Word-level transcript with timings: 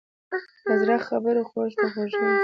له 0.67 0.73
زړه 0.81 0.95
خبرې 1.07 1.41
غوږ 1.49 1.71
ته 1.79 1.85
خوږې 1.93 2.17
وي. 2.23 2.31